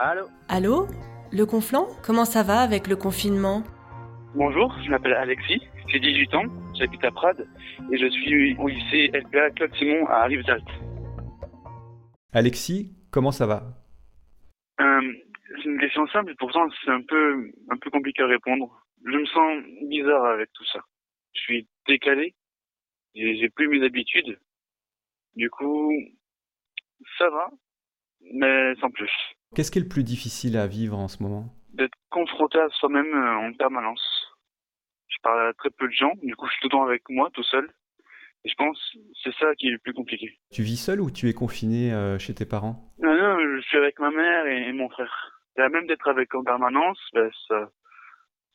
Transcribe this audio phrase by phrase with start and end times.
[0.00, 0.86] Allô Allô
[1.32, 3.64] Le Conflant Comment ça va avec le confinement
[4.36, 6.44] Bonjour, je m'appelle Alexis, j'ai 18 ans,
[6.78, 7.48] j'habite à Prades
[7.90, 10.62] et je suis au lycée LPA Claude Simon à Rivesaltes.
[12.32, 13.64] Alexis, comment ça va
[14.80, 15.12] euh,
[15.56, 18.80] C'est une question simple et pourtant c'est un peu, un peu compliqué à répondre.
[19.04, 20.78] Je me sens bizarre avec tout ça.
[21.34, 22.36] Je suis décalé,
[23.16, 24.38] j'ai plus mes habitudes.
[25.34, 25.92] Du coup,
[27.18, 27.50] ça va,
[28.32, 29.10] mais sans plus.
[29.54, 31.46] Qu'est-ce qui est le plus difficile à vivre en ce moment?
[31.72, 34.02] D'être confronté à soi-même euh, en permanence.
[35.08, 37.02] Je parle à très peu de gens, du coup je suis tout le temps avec
[37.08, 37.68] moi, tout seul.
[38.44, 40.38] Et je pense que c'est ça qui est le plus compliqué.
[40.52, 42.94] Tu vis seul ou tu es confiné euh, chez tes parents?
[43.00, 45.42] Non, non, je suis avec ma mère et, mon frère.
[45.56, 47.70] Et même d'être avec en permanence, ben, ça,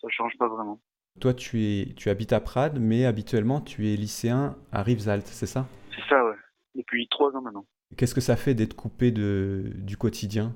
[0.01, 0.79] ça change pas vraiment.
[1.19, 5.45] Toi, tu, es, tu habites à Prades, mais habituellement, tu es lycéen à Rivesaltes, c'est
[5.45, 5.67] ça?
[5.93, 6.35] C'est ça, ouais.
[6.75, 7.65] Depuis trois ans maintenant.
[7.97, 10.55] Qu'est-ce que ça fait d'être coupé de, du quotidien?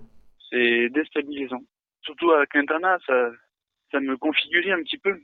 [0.52, 1.62] C'est déstabilisant.
[2.02, 3.32] Surtout avec l'internat, ça,
[3.92, 5.20] ça me configurait un petit peu.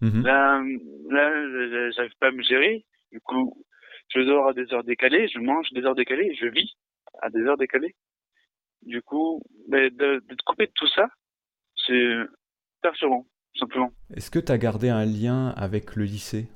[0.00, 0.22] Mhm.
[0.24, 0.62] Là,
[1.10, 2.84] là j'arrive pas à me gérer.
[3.12, 3.64] Du coup,
[4.08, 6.76] je dors à des heures décalées, je mange des heures décalées, je vis
[7.22, 7.94] à des heures décalées.
[8.82, 11.08] Du coup, ben, d'être coupé de tout ça,
[11.86, 12.16] c'est
[12.82, 13.26] perturbant,
[13.58, 13.90] simplement.
[14.14, 16.46] Est-ce que tu as gardé un lien avec le lycée?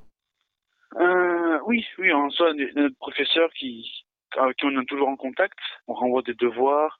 [0.96, 4.05] Euh, Oui, oui, en soi, notre professeur qui,
[4.36, 5.58] avec qui on est toujours en contact.
[5.86, 6.98] On renvoie des devoirs.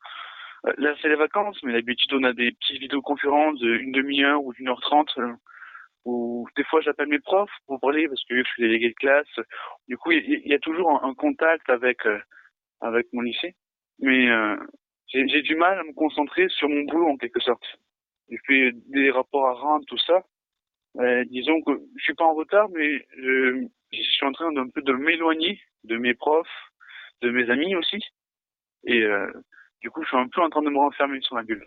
[0.67, 4.53] Euh, là, c'est les vacances, mais d'habitude, on a des petites vidéoconférences d'une demi-heure ou
[4.53, 5.13] d'une heure trente.
[5.19, 5.33] Euh,
[6.05, 9.41] ou des fois, j'appelle mes profs pour parler parce que je suis délégué de classe.
[9.89, 12.19] Du coup, il y, a toujours un, contact avec euh,
[12.81, 13.55] avec mon lycée.
[13.99, 14.29] Mais
[15.09, 17.63] j'ai du mal à me concentrer sur mon boulot en quelque sorte.
[18.31, 20.25] J'ai fait des rapports à rendre, tout ça.
[21.27, 24.81] disons que je suis pas en retard, mais je, je suis en train d'un peu
[24.81, 26.73] de m'éloigner de mes profs,
[27.23, 28.03] de mes amis aussi.
[28.85, 29.31] Et euh,
[29.81, 31.67] du coup, je suis un peu en train de me renfermer sur ma bulle.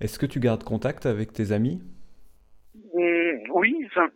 [0.00, 1.82] Est-ce que tu gardes contact avec tes amis?
[2.74, 4.08] Mmh, Oui, enfin,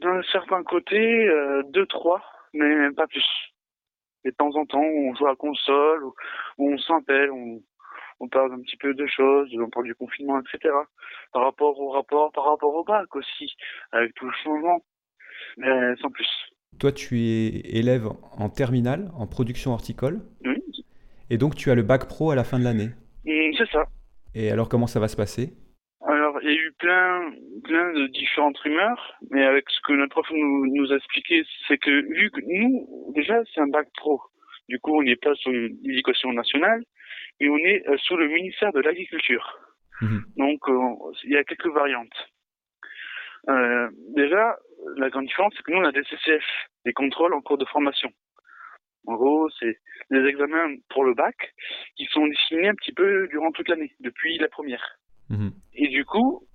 [0.00, 2.22] d'un certain côté, euh, deux, trois,
[2.52, 3.24] mais pas plus.
[4.24, 6.14] Et de temps en temps, on joue à la console, ou,
[6.58, 7.62] on s'appelle, on,
[8.18, 10.74] on parle un petit peu de choses, on parle du confinement, etc.
[11.32, 13.54] Par rapport au rapport, par rapport au bac aussi,
[13.92, 14.80] avec tout le changement,
[15.56, 16.28] mais sans plus.
[16.78, 20.20] Toi, tu es élève en terminale, en production horticole?
[21.30, 22.90] Et donc, tu as le bac pro à la fin de l'année.
[23.24, 23.84] C'est ça.
[24.34, 25.52] Et alors, comment ça va se passer?
[26.06, 27.30] Alors, il y a eu plein,
[27.62, 31.90] plein de différentes rumeurs, mais avec ce que notre prof nous, a expliqué, c'est que
[31.90, 34.20] vu que nous, déjà, c'est un bac pro.
[34.68, 36.82] Du coup, on n'est pas sur l'éducation nationale,
[37.40, 39.58] mais on est euh, sous le ministère de l'Agriculture.
[40.00, 40.24] Mhm.
[40.36, 42.30] Donc, euh, il y a quelques variantes.
[43.48, 44.56] Euh, déjà,
[44.96, 46.44] la grande différence, c'est que nous, on a des CCF,
[46.86, 48.10] des contrôles en cours de formation.
[49.06, 49.78] En gros, c'est
[50.10, 51.36] des examens pour le bac
[51.96, 54.98] qui sont dessinés un petit peu durant toute l'année, depuis la première.
[55.30, 55.52] Mhm.
[55.74, 56.46] Et du coup,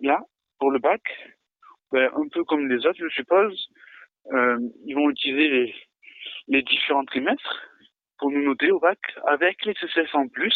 [0.00, 0.20] là,
[0.58, 1.02] pour le bac,
[1.92, 3.68] ben, un peu comme les autres, je suppose,
[4.32, 5.74] euh, ils vont utiliser les,
[6.48, 7.68] les différents trimestres
[8.18, 10.54] pour nous noter au bac avec les CCF en plus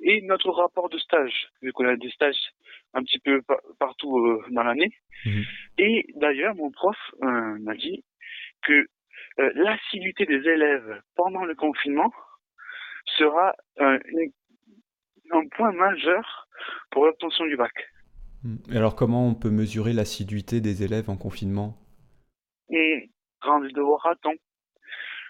[0.00, 2.36] et notre rapport de stage, vu qu'on a des stages
[2.94, 3.40] un petit peu
[3.78, 4.90] partout euh, dans l'année.
[5.24, 5.44] Mhm.
[5.78, 8.04] Et d'ailleurs, mon prof euh, m'a dit
[8.62, 8.86] que
[9.40, 12.12] euh, l'assiduité des élèves pendant le confinement
[13.16, 13.98] sera un
[15.52, 16.48] point majeur
[16.90, 17.72] pour l'obtention du bac.
[18.44, 18.58] Mhm.
[18.76, 21.74] Alors comment on peut mesurer l'assiduité des élèves en confinement?
[22.70, 23.10] Et
[23.40, 24.34] Rendre le devoir à temps,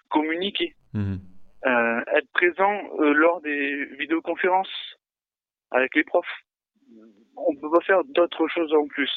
[0.08, 1.20] communiquer, mhm.
[1.62, 4.96] être présent lors des vidéoconférences
[5.70, 6.24] avec les profs
[7.46, 9.10] on peut pas faire d'autres choses en plus.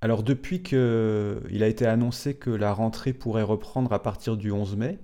[0.00, 4.76] Alors depuis qu'il a été annoncé que la rentrée pourrait reprendre à partir du 11
[4.76, 4.98] mai,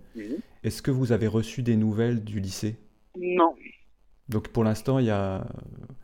[0.63, 2.77] est-ce que vous avez reçu des nouvelles du lycée?
[3.17, 3.55] Non.
[4.29, 5.45] Donc pour l'instant, il y a...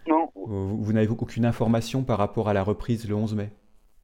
[0.06, 0.30] Non.
[0.34, 3.50] Vous, n'avez aucune information par rapport à la reprise le 11 mai?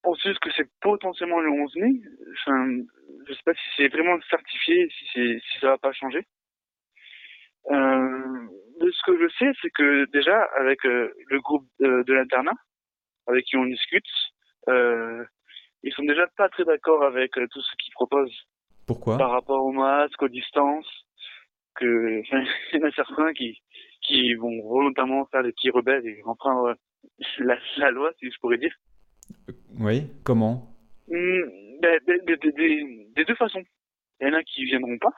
[0.05, 2.01] On sait que c'est potentiellement le 11 mai.
[2.47, 6.25] je ne sais pas si c'est vraiment certifié, si, si ça va pas changer.
[7.71, 8.47] Euh,
[8.81, 12.55] de ce que je sais, c'est que déjà avec euh, le groupe de, l'internat,
[13.27, 14.05] avec qui on discute,
[14.69, 15.25] euh,
[15.83, 18.47] ils sont déjà pas très d'accord avec euh, tout ce qu'ils proposent.
[18.87, 19.19] Pourquoi?
[19.19, 21.07] Par rapport au masque, aux distances,
[21.75, 22.23] que
[22.73, 23.61] il y en a certains qui
[24.03, 26.75] qui vont volontairement faire des petits rebelles et reprendre
[27.39, 28.75] la, la loi, si je pourrais dire.
[29.79, 30.69] Oui, comment?
[31.09, 31.43] Hmm,
[31.81, 32.39] ben, ben, ben,
[33.15, 33.63] Des deux façons.
[34.21, 35.13] Il y en a qui viendront pas,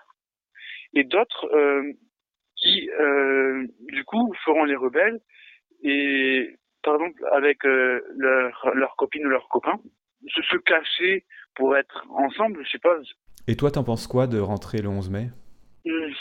[0.94, 1.92] et d'autres euh,
[2.56, 5.20] qui, euh, du coup, feront les rebelles
[5.82, 6.56] et,
[6.88, 9.78] par exemple, avec euh, leur copines ou leurs copains,
[10.26, 13.12] se, se cacher pour être ensemble, je suppose.
[13.46, 15.28] Et toi, t'en penses quoi de rentrer le 11 mai?
[15.84, 16.12] Hmm.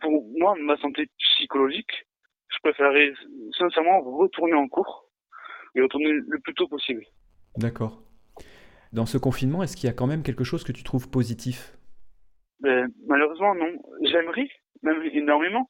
[0.00, 2.06] Pour moi, ma santé psychologique,
[2.48, 3.12] je préférerais
[3.58, 5.10] sincèrement retourner en cours
[5.74, 7.04] et retourner le plus tôt possible.
[7.58, 8.00] D'accord.
[8.94, 11.76] Dans ce confinement, est-ce qu'il y a quand même quelque chose que tu trouves positif?
[12.60, 13.72] Ben, Malheureusement, non.
[14.02, 14.48] J'aimerais,
[14.82, 15.68] même énormément.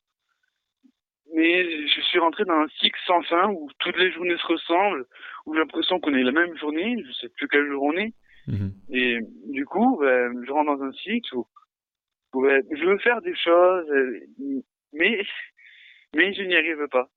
[1.34, 5.04] Mais je suis rentré dans un cycle sans fin où toutes les journées se ressemblent,
[5.46, 8.14] où j'ai l'impression qu'on est la même journée, je sais plus quelle jour on est.
[8.46, 8.72] Mhm.
[8.90, 9.18] Et
[9.52, 11.46] du coup, ben, je rentre dans un cycle où,
[12.34, 13.86] ben, je veux faire des choses,
[14.92, 15.22] mais,
[16.16, 17.08] mais je n'y arrive pas.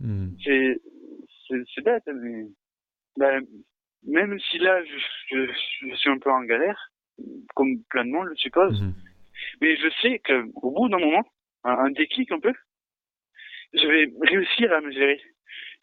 [0.00, 0.36] Mhm.
[0.44, 2.46] C'est bête, mais
[3.16, 3.42] ben,
[4.06, 6.90] même si là, je, je, suis un peu en galère,
[7.54, 8.94] comme plein de monde, je suppose, mhm.
[9.60, 11.24] mais je sais qu'au bout d'un moment,
[11.64, 12.52] un, déclic un peu,
[13.74, 15.20] je vais réussir à me gérer,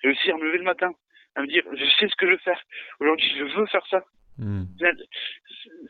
[0.03, 0.91] réussir à me lever le matin,
[1.35, 2.59] à me dire, je sais ce que je veux faire.
[2.99, 4.03] Aujourd'hui, je veux faire ça.
[4.37, 4.67] Mhm.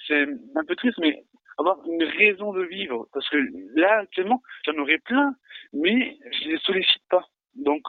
[0.07, 0.23] C'est
[0.55, 1.23] un peu triste, mais
[1.57, 3.07] avoir une raison de vivre.
[3.13, 3.37] Parce que
[3.75, 5.35] là, actuellement, j'en aurais plein,
[5.73, 7.25] mais je les sollicite pas.
[7.55, 7.81] Donc,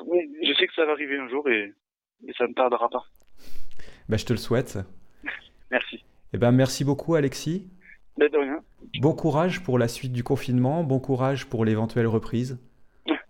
[0.43, 1.73] je sais que ça va arriver un jour et,
[2.27, 3.05] et ça ne tardera pas.
[4.09, 4.79] Bah, je te le souhaite.
[5.71, 6.05] merci.
[6.35, 7.71] Eh ben, merci beaucoup, Alexis.
[8.17, 8.61] Bah, de rien.
[9.01, 10.85] Bon courage pour la suite du confinement.
[10.85, 12.59] Bon courage pour l'éventuelle reprise.